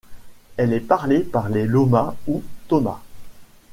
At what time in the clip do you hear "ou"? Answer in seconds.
2.25-2.41